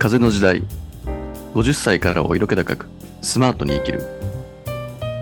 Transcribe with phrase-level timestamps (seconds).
[0.00, 0.62] 風の時代
[1.52, 2.86] 50歳からを色気高く
[3.20, 4.00] スマートに生きる。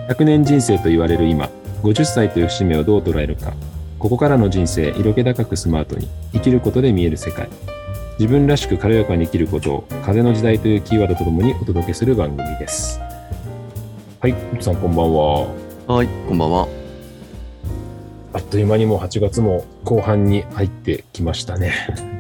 [0.08, 1.50] 100年人生と言われる今
[1.82, 3.54] 50歳という節目をどう捉えるか。
[3.98, 7.48] ここからの人生色気高くスマートに生きることで見える世界。
[8.20, 13.00] 自分らしく軽やかに生きることを風の時代というキーワードとともにお届けする番組です。
[14.20, 15.48] はい奥さんこんばんは。
[15.88, 16.68] はいこんばんは。
[18.32, 22.17] あっという間にもう8月も後半に入ってきましたね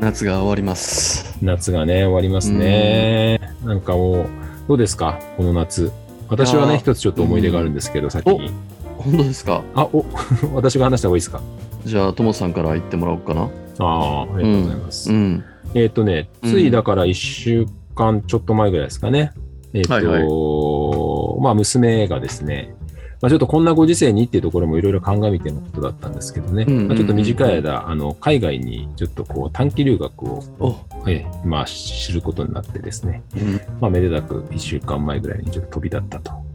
[0.00, 1.36] 夏が終わります。
[1.42, 3.40] 夏がね終わりますね。
[3.64, 4.26] なんかもう
[4.68, 5.90] どうですかこの夏。
[6.28, 8.50] 私はね一つちょっと思い出があるんですけど先に。
[8.98, 9.62] 本当ですか？
[9.74, 10.04] あお
[10.54, 11.40] 私が話した方がいいですか？
[11.84, 13.42] じゃあともさんから言ってもらおうかな。
[13.42, 13.46] あ
[13.84, 15.44] あありがとうございます、うん。
[15.74, 19.32] えっ、とね、うんついだから1週間ちょっと前ぐらいですかね。
[19.72, 21.42] えっ、と、はい。
[21.42, 22.74] まあ娘がですね、
[23.20, 36.48] まあ、ちょっとこんなご時世にっていうところもいろいろ鑑みてのことだったんですけどね、まあ、ちょっと短い間、あの海外にちょっとこう短期留学を、お、ええまあ、知ることになってですね、うん、まあ、めでたく1週間前ぐらいにちょっと飛び立ったと。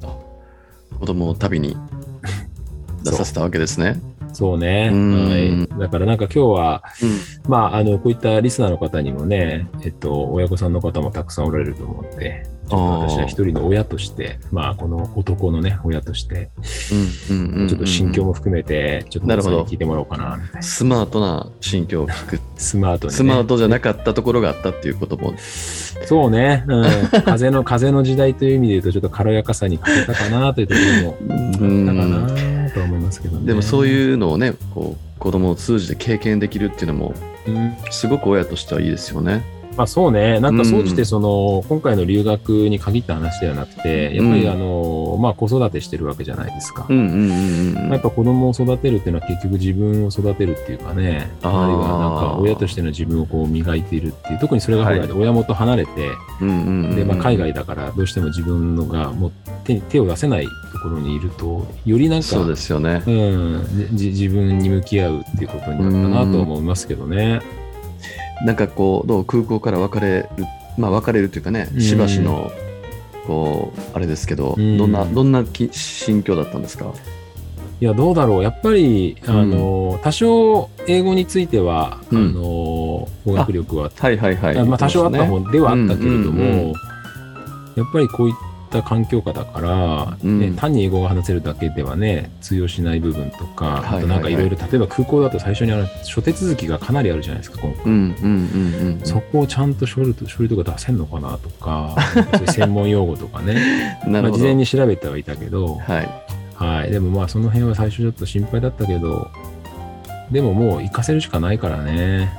[1.00, 1.75] 子供を旅に
[3.03, 4.00] 出させたわけですね
[4.34, 4.89] そうね。
[4.92, 5.80] うんはい。
[5.80, 16.50] だからなんか今日は、うんまあ、あの、こういったリスナーの方にもね、えっと、親御さんの方もたくさんおられると思うんで、ちょっと私は一人の親として、まあ、この男のね、親として、
[17.30, 20.61] うんうんうんうんちょっと心境も含めて、ちょっと皆さんに聞いてもらおうかな、な。
[20.61, 23.17] スマートな心境を聞くスマートに、ね。
[23.17, 25.34] スマートじゃなかったところがあったっていうことも
[26.06, 26.86] そうね、うん。
[27.23, 30.80] 風の、風の時代という意味で言うと、ちょっと軽やかさに欠けたかなというとこ
[31.28, 33.46] ろも、あったかなとは思いますけどね。
[33.46, 37.14] でもそういうのをねこう子供を通じて経験できるっていうのも
[37.48, 37.76] うん。
[37.92, 39.44] すごく親としてはいいですよね。
[39.76, 46.86] まあそうね、なんか総じてその、今回の留学に限った話ではなくて、やっぱりあの、まあ子育てしてるわけじゃないですか。
[46.88, 47.92] うんうんうんうん。
[47.92, 55.92] やっぱ子供を育てるっていうのは結局自分を育てるっていうかね、あるいはなんか親としての自分をこう磨いているっていう、特にそれが親元離れて、
[56.39, 56.95] うんうんうんうん。
[56.95, 59.32] で、まあ海外だからどうしても自分のがもう
[59.64, 63.02] 手に手を出せないところにいると、よりなんか、そうですよね。
[63.08, 67.42] うん、じ自分に向き合うっていうことになったなと思いますけどね。
[68.45, 70.45] なんかこうどう空港から別れる
[70.77, 72.52] まあ別れるというかねうんしばしの
[73.27, 76.94] こうあれですけど、うんどんなどんなき心境だったんですか？
[77.82, 78.44] いや、どうだろう。
[78.44, 84.64] やっぱり、あの、多少英語については、うんあの、語学力は、はいはいはい。
[84.65, 86.73] まあ多少あった方ではあったけれども、うんうんうん
[87.76, 88.36] やっぱりこういっ
[88.73, 97.73] た環境下だから、うんね単に英語が話せるだけではね、通用しない部分とか、はいはいはいあとなんかいろいろ、例えば空港だと最初にあの諸手続きがかなりあるじゃないですか、今
[99.00, 99.08] 回。
[99.08, 101.95] そこをちゃんと書類と書類とか出せんのかなとか、
[102.52, 104.30] 専門用語とかね、なるほど。
[104.30, 106.10] まあ事前に調べてはいたけど、はい。
[106.56, 106.92] はい。
[106.92, 109.30] でもまあその辺は最初ちょっと心配だったけど、
[110.32, 112.32] でももう行かせるしかないからね。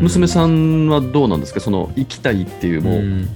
[0.00, 1.60] 娘さんはどうなんですか？
[1.60, 3.28] その行きたいっていうもう、ん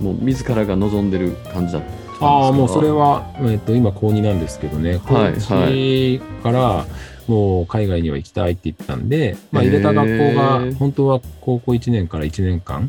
[0.00, 5.34] もう自らが望んでる感じだったああ、もうそれは、えっと、今高2なんですけどね、高はい。
[5.34, 6.86] 1から
[7.26, 10.74] もう海外には行きたいって言ったんで、まあ入れた学校へがー。
[10.74, 12.88] 本当は高校1年から1年間、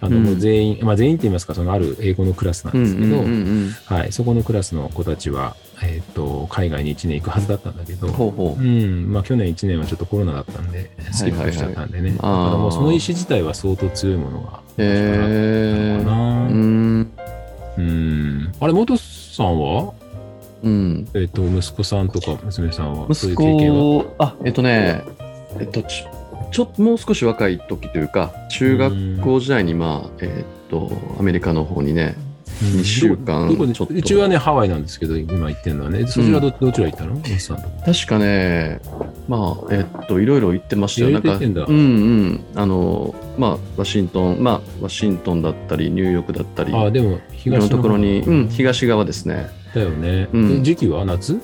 [0.00, 0.24] あのうん。
[0.24, 3.26] もう全員、まあ全員って言いますか、そのある英語のクラスなんですけど、うんうんう
[3.66, 3.70] ん。
[3.86, 8.62] はい、そこのクラスの子たちは、えっと、海外に1年行くはずだったんだけど、うん、ほうほう。
[8.62, 12.12] うん、まあ去年1年はちょっっとコロナだったんで、スキップしちゃったんでね。
[12.12, 16.48] だはいはいからもうその意思自体は相当強いものがへえあったのかな。
[16.48, 17.12] うん。
[17.76, 18.52] うん。
[18.60, 19.92] あれ、元さんは？
[20.62, 21.08] うん。
[21.14, 24.04] えっ、と、息子さんとか娘さんは、そうい息う経験は？
[24.04, 25.02] 子あえっとね
[25.58, 26.04] えっとち
[26.52, 32.29] ちょっともう少し若い時というか中学校時代にまあえっとアメリカの方にねうん
[32.60, 33.94] 2週間どこでちょっと。
[33.94, 36.06] うちはね、ハワイなんですけど、今行ってるのはね。
[36.06, 37.20] そちらど,、どちら行ったの？
[37.84, 38.80] 確かね
[39.28, 41.10] まあえっといろいろ言ってましたよ。
[41.10, 41.78] いなんかうんう
[42.32, 42.44] ん。
[42.54, 46.72] あのまあワシントンまあワシントンだったりニューヨークだったり。
[46.74, 49.48] ああ、でも、東のなところに、方うん、東側ですね。
[49.74, 50.28] だよね。
[50.32, 50.52] うん。
[50.58, 51.04] え時期は？
[51.04, 51.40] 夏？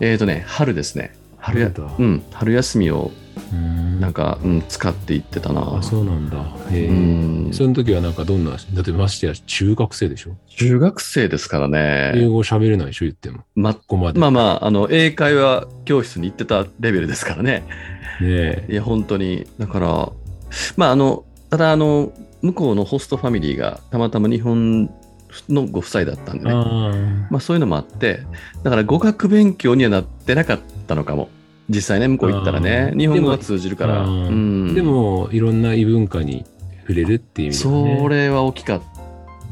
[0.00, 1.12] えっ、とね、春ですね。
[1.38, 5.82] 春やうん、春休みをうんなんか、うん、使っていってたなあ、。
[5.82, 6.38] そうなんだ。
[6.70, 6.86] へえ。
[6.88, 10.36] うんその時はなんかどんな、だってましてや中学生でしょ？
[10.48, 12.26] 中学生ですから英ね。
[12.26, 13.44] 語喋れないでしょ言っても。
[13.54, 14.18] まここまで。
[14.20, 17.64] まあまあ、あの、英会話教室に行ってたレベルですからね。
[18.20, 18.66] ねえ。
[18.70, 19.46] いや、本当に。
[19.58, 20.12] だから、
[20.76, 22.12] まあ、あの、ただ、あの、
[22.42, 24.90] 向こうのホストファミリーがたまたま日本
[25.48, 26.52] のご夫妻だったんでね。
[26.52, 28.20] あまあ、そういうのもあって、
[28.62, 31.30] だから語学勉強にはなってなかったのかも。
[31.68, 34.02] 実際ね、向こう行ったらね日本語が通じるから。
[34.02, 34.32] あーう
[34.68, 34.74] んあ。
[34.74, 36.44] でも、いろんな異文化に
[36.80, 37.98] 触れるっていう意味ね。
[38.00, 38.82] それは大きかっ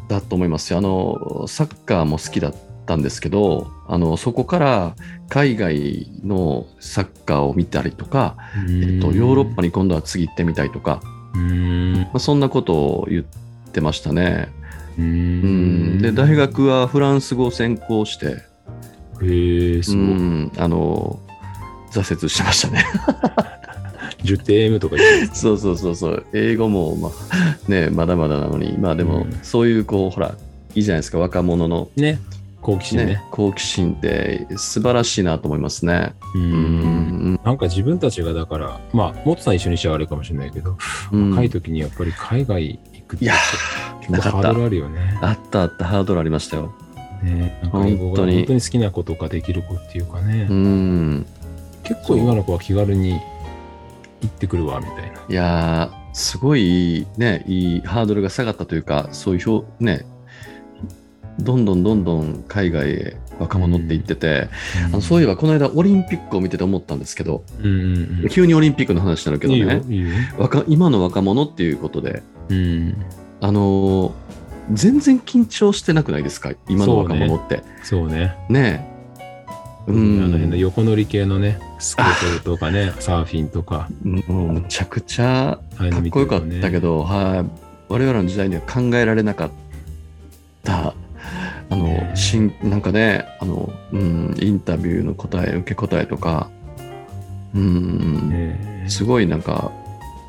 [0.08, 0.78] たと思いますよ。
[0.78, 2.54] あの、サッカーも好きだっ
[2.86, 4.96] たんですけど、あの、そこから
[5.28, 8.36] 海外のサッカーを見たりとか、
[8.68, 11.02] えっと、ヨーロッパに今度は次行ってみたいとか。
[11.34, 13.24] まあ、そんなことを言っ
[13.72, 14.48] てましたね。
[14.98, 16.02] うんん。
[16.02, 18.38] で大学はフランス語を専攻して、
[19.22, 20.00] へえ、すごい。
[20.00, 21.20] うんあの
[22.00, 22.84] 挫折してましたね。
[24.24, 30.34] 10点 M とか言ってそうそうそうそう、英語も、まあね、まだまだなのに、まあでも、うんそういうこう、ほら、
[30.74, 32.18] いいじゃないですか、若者の、ね。
[32.62, 33.04] 好奇心ね。
[33.06, 36.14] ね、好奇心って素晴らしいなと思いますね。
[36.34, 36.38] う。
[36.38, 40.76] うんんなんか自分たちがだから、まあ、もっとさん一緒にしちゃあれかもしれないけど、
[41.12, 43.34] うん若い時にやっぱり海外行くっていや
[44.00, 45.18] 結構ハードルあるよね。
[45.22, 46.74] あったあった、ハードルありましたよ。
[47.22, 51.26] ねなんか本当に好きなことができる子っていうかね、うん。
[51.86, 53.20] 結構今の子は気軽に行
[54.26, 55.24] ってくるわみたいな。
[55.28, 60.04] いやー、すごいね、いいハードルが下がったというか、そういう表、ね、
[61.38, 64.48] どんどんどんどん海外へ若者って行ってて、
[64.86, 68.28] あのそういえばこの間オリンピックを見てて思ったんですけど、うんうんうん。
[68.30, 69.82] 急にオリンピックの話になるけどね、
[70.66, 72.96] 今の若者っていうことで、うん。
[73.40, 74.12] あのー
[74.72, 76.50] 全然緊張してなくないですか？
[76.68, 77.62] 今の若者って。
[77.84, 78.34] そうね。
[78.48, 78.95] ねえ。
[79.86, 80.58] うあの辺のん。
[80.58, 87.66] 横乗り系のね、スケートとかね、サーフィンとか、もうむちゃくちゃかっこよかったけど、はい。
[87.88, 89.50] 我々の時代には考えられなかっ
[90.64, 90.94] た。
[91.68, 96.50] あの、ねえしんなんかね、あの、うん、インタビューの答え、受け答えとか、
[97.54, 99.72] うん、ねすごいなんか、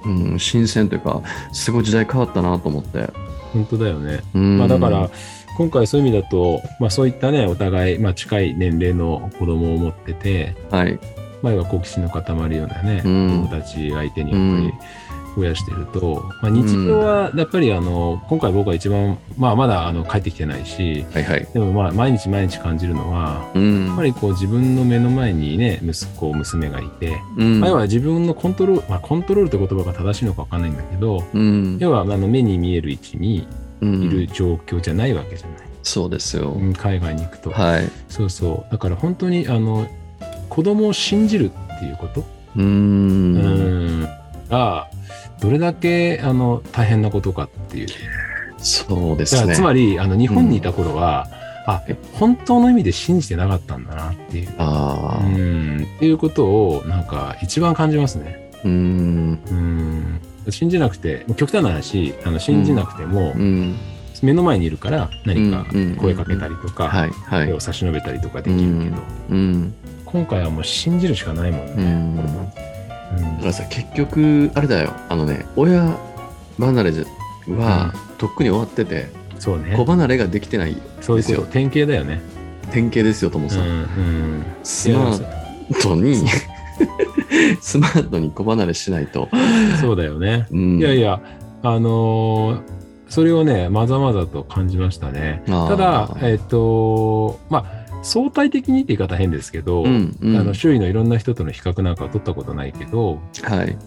[0.06, 1.22] うん、新鮮というか、
[1.52, 3.10] すごい時代変わったなと思って。
[3.54, 4.22] 本当だよね。
[4.34, 5.10] うんまあだから、
[5.58, 11.00] 今回そういう意味だと、まあそういったね、お互い、まあ近い年齢の子供を持ってて、はい。
[11.42, 12.22] 前は好奇心の塊
[12.56, 14.74] ようなね、うん子供たち相手にやっぱり
[15.36, 21.48] 増やしてると、まあ日常はやっぱりあの、今回僕は一番、まあまだあの帰ってきてないし、はいはい。
[21.52, 23.88] でもまあ毎日毎日感じるのは、うん。
[23.88, 35.58] やっぱりこう自分の目の前にね、息子、娘がいて、うん、まあ要は自分のコントロール、まあコントロールって言葉が正しいのかわかんないんだけど、うん、要はあの目に見える位置にうんいる状況じゃないわけじゃない。
[35.84, 36.52] そうですよ。
[36.52, 37.52] うん海外に行くと。
[37.52, 37.90] はい。
[38.10, 38.72] そうそう。
[38.72, 39.88] だから本当にあの
[40.50, 42.26] 子供を信じるっていうこと、
[42.56, 44.10] うんん、
[44.50, 44.90] が
[45.40, 47.88] どれだけあの大変なことかっていう。
[48.58, 49.56] そうですね。
[49.56, 51.28] つまりあの日本にいた頃は、
[51.68, 51.84] あ
[52.14, 54.56] 本当の意味で信じてなかったんだなっていう。
[54.58, 55.26] ああ。
[55.26, 58.50] うん、っていうことをなんか一番感じますね。
[58.64, 59.40] うん。
[59.52, 60.07] うん、
[60.52, 63.76] 信じなくて極端な話あの信じなくても、うん。
[64.24, 67.08] 目の前にいるから何かうん声かけたりとか、
[67.46, 67.60] 手を。
[67.60, 68.98] 差し伸べたりとかできるけど、
[69.30, 69.74] うん。
[70.06, 71.84] 今回はもう信じるしかないもんうね。
[71.94, 72.16] ん。
[72.16, 74.94] だうんからさ、結局、あれだよ。
[75.10, 75.96] あのね、親
[76.60, 76.92] 離れ
[77.50, 79.08] はとっくに終わってて、
[79.40, 79.86] そうね子。
[79.86, 81.18] 離れができてないそう。
[81.18, 82.22] ですよ典型だよね。
[82.72, 83.62] 典型ですよ、ともうんさん。
[83.62, 84.46] うん。
[84.64, 86.26] スマートに、
[87.62, 89.30] スマートに子離れしないと。
[89.82, 90.48] そうだよね。
[90.52, 91.22] うんいやいや、
[91.64, 92.78] あのー
[93.10, 95.42] それをね、まざまざと感じましたね。
[95.48, 103.78] ただ、えっ、と、まあ、相対的にって言い方変ですけど、うんうんあの周囲のいろんな人との比較なんかは取ったことないけど、はい。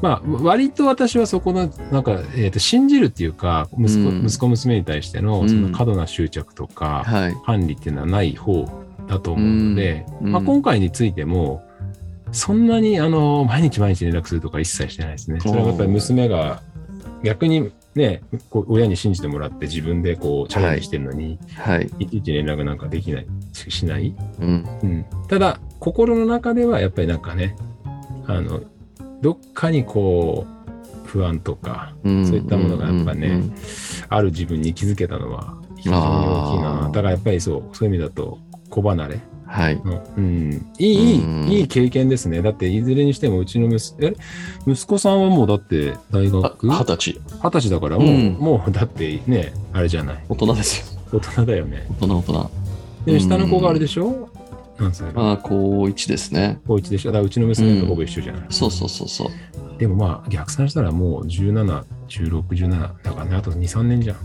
[0.00, 7.34] まあ、割と私はそこの、なんか、えーと信じるっていうか、息子、うん息子娘に対しての、うんその過度な執着とか、はい。
[7.44, 8.66] 管理っていうのはない方
[9.06, 11.62] だと思うので、うんまあ、今回についても、
[12.32, 15.40] そんなにあの毎日毎日連絡するとか一切してないですね。
[15.40, 16.62] それはやっぱり娘が
[17.22, 21.90] 逆にね、こう親に信じてもらって自分でこうチャレンジしてるのに、はい。
[21.98, 24.14] い、ちいち連絡なんかできない、ししない。
[24.40, 24.66] うん。
[24.82, 27.54] うん、ただ、心の中ではやっぱりなんかね、
[28.26, 28.62] あの、
[29.20, 30.62] どっかにこう、
[31.06, 33.54] 不安とか、うんそういったものがやっぱねうんうん
[34.08, 36.82] ある自分に気づけたのは非常に大きいな。
[36.86, 38.38] だからやっぱりそう、そういう意味だと、
[38.70, 39.20] 子離れ
[39.52, 39.76] はい。
[39.84, 42.40] の、うん、いい、いいうんいい経験ですね。
[42.40, 44.14] だって、いずれにしてもうちの息え
[44.66, 47.20] 息子さんはもうだって大あ学二十歳。
[47.42, 50.24] 二十歳だからもう、うんもうだってね、あれじゃない。
[50.30, 51.00] 大人ですよ。
[51.12, 51.86] 大人だよね。
[52.00, 52.50] 大人、大人。
[53.04, 54.30] で、下の子があれでしょ？
[54.78, 56.58] 何歳ああ、高一ですね。
[56.66, 57.12] 高一でしょ？
[57.12, 58.42] だからうちの娘とほぼ一緒じゃない？
[58.48, 59.28] そうそうそうそう。
[59.78, 62.70] でもまあ、逆算したらもう17、16、17
[63.02, 64.16] だからね、あと2、3年じゃん。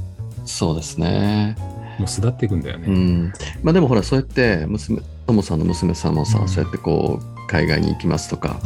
[0.46, 1.58] そうですね。
[2.00, 2.88] もう巣立っていくんだよね。
[2.88, 3.34] うん。
[3.64, 6.48] まあでもほら、そうやって、娘、ともさんの娘さんもさ、うん。
[6.48, 8.60] そうやってこう、海外に行きますとか、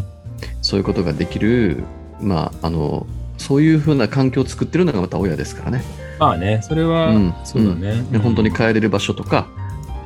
[0.62, 1.84] そういうことができる、
[2.22, 3.06] まあ、あの、
[3.38, 5.84] そういうふうな環境を作ってるのがまた親ですからね。
[6.20, 8.04] まあね、それは、うんそうだね。
[8.12, 9.48] で本当に帰れる場所とか、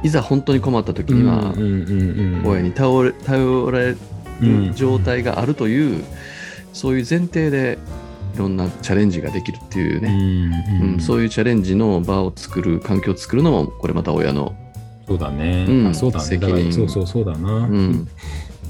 [0.01, 3.95] いざ本当に困った時には、うんうんうんうん、親に頼れ頼られ
[4.41, 6.03] うんる状態があるという、
[6.71, 7.77] そういう前提で
[8.35, 10.93] いろんなチャレンジができるっていううね、んうん。
[10.93, 14.55] うんそういうチャレンジの場を作る環境を作るのもこれまた親の、
[15.07, 15.65] そうだね。
[15.67, 15.87] うん。
[15.87, 16.37] あそうだね。
[16.37, 18.07] だからそうそうそうだな、うん。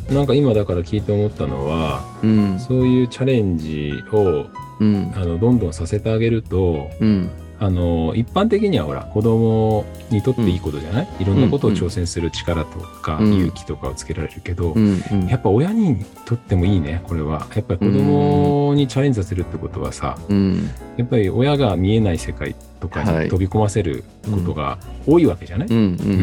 [0.10, 2.60] なんか今だから聞いて思ったのは、うん。
[2.60, 4.46] そういうチャレンジを
[4.80, 5.12] うん。
[5.16, 13.34] あのどんどんさせてあげるとうんあの一般的にはほら子供にとっていいことじゃない、いろんなことを挑戦する力とか、うん。
[13.34, 15.28] 勇気とかをつけられるけど、うんうん。
[15.28, 17.48] やっぱ親にとってもいいねこれは。
[17.56, 20.70] やっぱり子供にチャレンジさせるってことはさうん。
[20.98, 23.24] やっぱり親が見えない世界とかはい。
[23.26, 25.98] に飛び込ませることが多いわけじゃない、うんうんうん。
[25.98, 26.14] う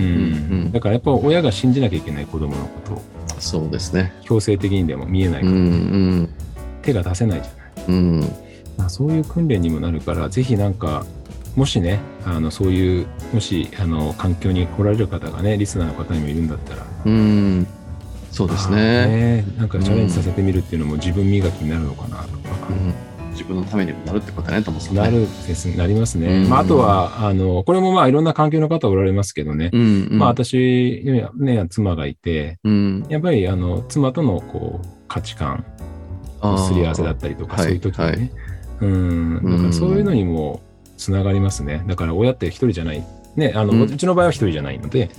[0.69, 0.73] ん。
[0.73, 3.03] だからやっぱ親が信じなきゃいけない子供のことを
[3.39, 4.13] そうですね。
[4.23, 6.29] 強制的にでも見えないから、うんうん。
[6.83, 7.87] 手が出せないじゃない？
[7.89, 8.21] うん。
[8.77, 11.05] まあ、そういう訓練にもなるから、ぜひなんか、
[11.57, 17.67] もしね、あのそういう、もしあの環境に来られる方がね、リスナーの方にもいるんだったら、うん。
[18.31, 19.45] そうですまあねね。
[19.59, 22.95] なんかチャレンジさせてみるっていうのも自分磨きになるのかなとか、うん。
[23.33, 25.67] 自分のためにもなるってことだねと思ってなるです。
[25.77, 26.43] なりますね。
[26.45, 26.49] うん。
[26.49, 30.19] まあ、あとは、あの、これもまあいろんな環境の方おられますけどね、うんうん。
[30.19, 31.03] まあ私、
[31.37, 33.07] ね、妻がいて、うん。
[33.11, 35.65] やっぱりあの妻とのこう価値観
[36.67, 37.65] すり合わせだったりとか、はい。
[37.65, 38.31] そういう時にね、はい。
[38.81, 40.61] うん、だからそういうのにも
[41.03, 41.85] つながりますね。
[41.87, 43.05] だから親って一人じゃない。
[43.37, 45.11] ね、あの、ううんちの場合は一人じゃないので、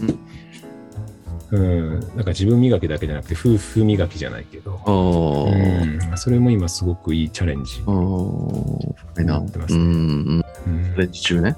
[1.51, 7.81] うん、だから自分磨きだけじゃなくて、夫婦磨きじゃないけど、うん、それも今すごくいいチャレンジ。
[7.81, 9.79] な思ってますね。
[9.79, 10.95] うんうんうん。
[10.95, 11.55] レンジ中ね。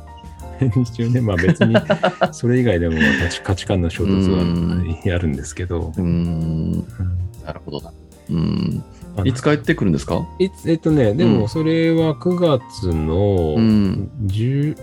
[0.82, 1.76] 一応ね、まあ別に、
[2.32, 2.98] それ以外でも
[3.44, 6.06] 価値観の衝突はあるんですけど、うん。
[6.06, 6.74] うん。
[7.46, 7.92] なるほどな。
[8.30, 8.84] うん
[9.24, 10.26] いつ帰ってくるんですか？
[10.40, 11.40] いつえっとね、でうん。
[11.40, 14.10] もそれは9月のうん。
[14.26, 14.78] 10、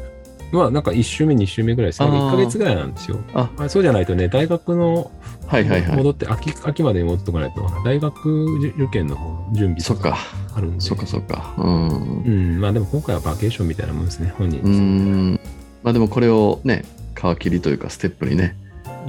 [0.53, 2.09] まあなんか1週目、2週目ぐらいですね。
[2.09, 2.29] あー。
[2.29, 3.19] 1ヶ月ぐらいなんですよ。
[3.35, 3.51] あ。
[3.57, 5.11] まあ、そうじゃないとね、大学の
[5.47, 5.97] はいはいはい。
[5.97, 10.19] 戻って秋、秋までに戻っておかないと、大学受験の方準備とかそっか。
[10.57, 10.81] あるんで。
[10.81, 11.55] そっかそっか。
[11.59, 12.23] うん。
[12.23, 15.41] うん、まあでも今回はバケーションみたいなもんですね、本人うん。
[15.83, 16.85] まあでもこれをね
[17.15, 18.57] 皮切りというかステップにね。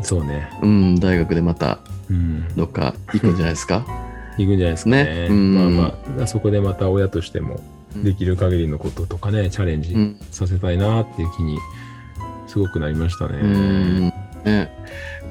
[0.01, 0.50] そうね。
[0.62, 1.00] うん。
[1.00, 2.48] 大学でまたうん。
[2.56, 3.86] どっか行くんじゃないですか？
[4.38, 5.04] 行くんじゃないですかね。
[5.04, 5.28] ね。
[5.30, 5.56] うん。
[5.56, 7.60] まあまあ、そこでまた親としても
[7.96, 10.20] できる限りのこととかね、チャレンジうん。
[10.32, 11.58] させたいなっていう気に
[12.48, 13.40] すごくなりましたね。
[13.40, 14.13] うん。
[14.44, 14.70] ね。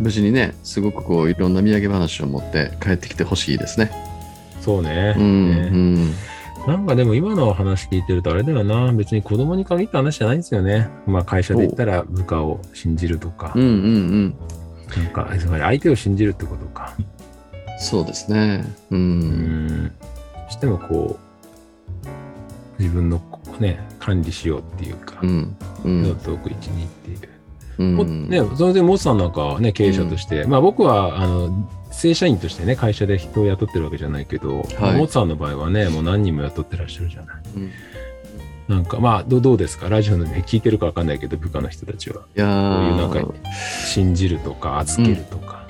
[0.01, 3.91] 無事にねすごくこういろんな土産話を持って帰ってきてほしいですね。
[4.61, 5.15] そうね。
[5.17, 5.61] うんね。
[5.73, 6.13] うん。
[6.67, 10.89] なんかでも今の話聞いてるとあれだよな、別に子供に限った話じゃないんですよね。
[11.07, 14.35] まあ会社で言ったら部下を信じるとか、うんうんうん。
[14.97, 16.95] なんかつまり相手を信じるってことか。
[17.83, 18.65] そうですね。
[18.91, 19.77] ううん。
[19.87, 19.93] ん。
[20.49, 21.19] してもこ
[22.79, 23.21] う、自分の
[23.59, 25.57] ね、管理しようっていうか、うん。
[25.85, 26.17] うん。
[26.17, 27.19] 遠く一にっていう。
[27.79, 27.97] うん。
[27.97, 34.99] もね、それでモツさんなんかはね、経営者として、まあ僕は、あの、正社員としてね、会社で人を雇ってるわけじゃないけど、はい。
[34.99, 37.37] モツさんの場合はね、もう何人も雇ってらっしゃるじゃない。
[37.57, 37.65] うん。
[37.65, 37.71] い
[38.69, 39.89] なんか、まあ、どどうですか？
[39.89, 42.23] ラジオのね、聞いてるかわかんないけど、部下の人たちは。
[42.35, 43.49] やこういうなんーか、
[43.85, 45.67] 信じるとか、預けるとか。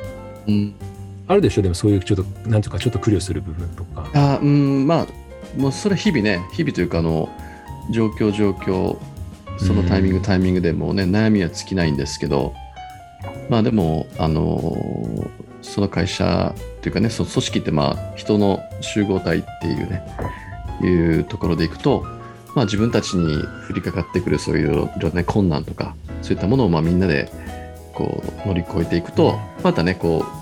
[0.46, 0.74] うん
[1.28, 1.62] あるでしょ？
[1.62, 4.08] でもそういうちょっと、なんとかちょっと苦慮する部分とか。
[4.14, 5.06] あうんまあ
[5.56, 7.28] もうそれ日々ね日々というかあの
[7.90, 8.96] 状況状況
[9.58, 12.54] そのタイミング、うんタイミングでもうね悩みは尽きないんですけど
[13.50, 20.02] まあでもあのその会社というかねその組織ってまあ人の集合体っていうね
[20.82, 22.04] いうところでいくと、
[22.56, 23.36] まあ、自分たちに
[23.68, 27.30] 降りかかってくるそういういろいろね困難とかそういったものをまあみんなで
[27.92, 30.24] こう乗り越えていくとまたねこ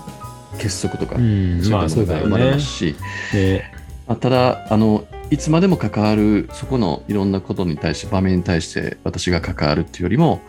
[0.59, 2.95] 結束とか、うん、まあそういったものが生まれますし、
[3.33, 3.71] ね。
[4.07, 10.41] まあただあのいつまでも関わるそこのいろんなことに対して場面に対して私が関わるっていうよりも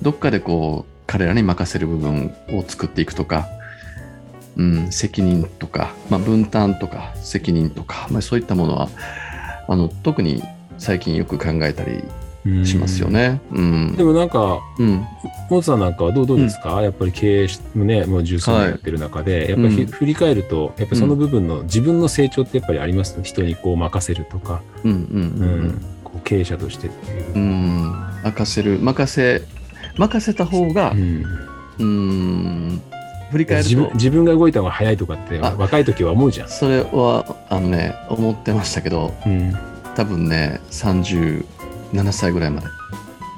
[0.00, 3.48] どっかでこう彼らに任せる部分を作っていくとか、
[4.56, 8.88] うん、責任とか、まあ、分担とか責任とか、まあ、そういったものは
[9.66, 10.42] あの特に
[10.78, 12.27] 最近よく考えたりうん
[12.64, 13.08] しますよ。
[13.08, 13.40] ね。
[13.52, 13.94] うん。
[13.96, 15.04] でもなんか、うん。
[15.50, 19.86] モツさんなんかはどうどうですか、やっぱり経営しね、もう十数年やってる中で、やっぱりひ、うん。
[19.88, 23.18] 振り返ると、やっぱりその部分の自分の成長ってやっぱりあります？
[23.22, 25.66] 人にこう任せるとか、うんううん。
[25.68, 25.84] ん。
[26.04, 27.34] こう経営者としてっていう。
[27.34, 27.42] うん。
[27.42, 28.78] うん任せる。
[28.78, 29.42] 任せ
[29.96, 31.24] 任せた方がうん。
[31.78, 32.82] うん。
[33.30, 35.54] 振り返る自分と自分が動いた方が早いとかってあ。
[35.58, 36.48] 若い時は思うじゃん。
[36.48, 39.54] それはあのね思ってましたけどうん、
[39.94, 40.60] 多分ね
[41.92, 42.66] 37歳ぐらいまで。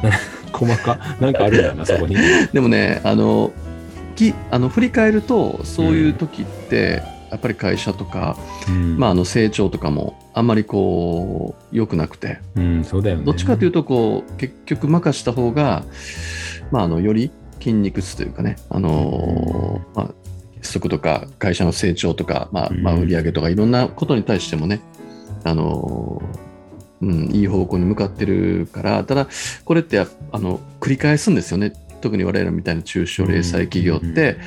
[0.52, 0.99] 細か。
[1.21, 2.16] なんかあるんだな そこに。
[2.52, 3.52] でもねあの
[4.16, 8.37] きあの振り返るとそういう時って、やっぱり会社とか、
[8.69, 8.99] うん。
[8.99, 12.40] まあ、あの成長とかもあんまりこう良くなくて。
[12.57, 13.25] うん、そうだよね。
[13.25, 15.85] どっちかというとこう結局任した方が、
[16.71, 17.30] まあ、あのより
[17.61, 20.11] 筋肉質というかねあの、まあ、
[20.61, 24.80] 結束とか会社の成長とか、まあまあ、うん売上とかいろんなことに対してもね
[25.45, 26.23] あの、
[27.02, 29.28] うん、いい方向に向かってるからただ
[29.64, 31.73] これってやあの繰り返すんですよね。
[32.00, 34.38] 特に我々みたいな中小零細企業って、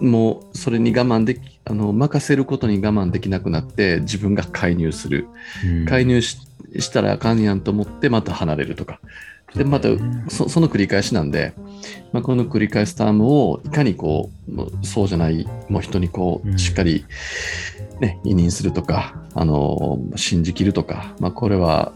[0.00, 5.26] もうそれに我慢できあの任せることに我慢できなくなって自分が介入する。
[5.64, 5.84] うん。
[5.84, 6.38] 介入し
[6.78, 9.00] したらあかんやんと思ってまた離れるとか。
[9.54, 9.88] でまた
[10.28, 11.54] そその繰り返しなんで、
[12.12, 16.54] まあ、この繰り返すタームをいかにこうそうじゃないもう人にこうん。
[16.54, 17.04] うしっかり、
[18.00, 21.92] ね委任するとかあの信じきるとか、まあ、これは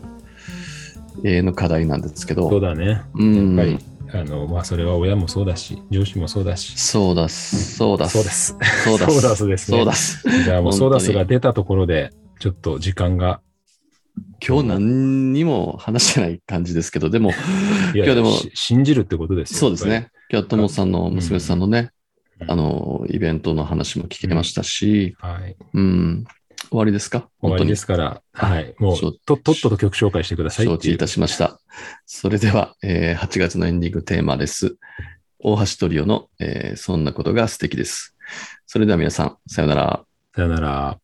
[1.25, 3.03] 永遠の課題なんですけどそうだね。
[3.15, 6.79] うんやっぱり、あの、まあ、それは親もそうだし、上司もそうだし。
[6.79, 8.57] そうだすそうだそうです。
[8.85, 13.41] そうだそうだすですねそうだすじゃあもう、本当にソーダスが出たところで、ちょっと時間が。
[14.47, 17.31] 今日何にも話してない感じですけどでも
[17.95, 19.87] いや今日でもし信じるってことですよそうです。
[19.87, 21.91] ね今日はともさんの娘さんのね、うん
[22.49, 25.57] あのイベントの話も聞けましたし、やっぱりはい。
[25.75, 26.25] うん、
[26.71, 27.29] 終わりですか？
[27.41, 28.75] 終わりで本すから、あはい。
[28.79, 31.59] もうと、とっとと曲紹介してください承知いたしました。
[32.07, 34.77] それでは、えー8月のエンディングテーマです。
[35.43, 38.15] 大橋トリオの、えーそんなことが素敵です。
[38.67, 40.05] それでは皆さん、さようなら。
[40.35, 40.99] さよなら。